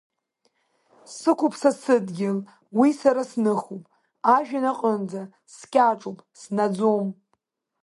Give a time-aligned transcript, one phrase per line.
[1.15, 2.37] Сықәуп са сыдгьыл
[2.79, 3.83] уи сара сныхоуп,
[4.35, 5.21] ажәҩан аҟынӡа,
[5.55, 7.07] скьаҿуп, снаӡом.